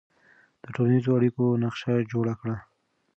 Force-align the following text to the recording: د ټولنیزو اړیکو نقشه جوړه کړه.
د 0.63 0.65
ټولنیزو 0.75 1.15
اړیکو 1.17 1.43
نقشه 1.63 1.93
جوړه 2.11 2.33
کړه. 2.41 2.57